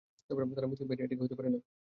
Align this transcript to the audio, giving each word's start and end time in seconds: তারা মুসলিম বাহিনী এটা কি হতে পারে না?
তারা 0.55 0.69
মুসলিম 0.69 0.87
বাহিনী 0.89 1.03
এটা 1.05 1.15
কি 1.17 1.23
হতে 1.23 1.35
পারে 1.37 1.49
না? 1.49 1.59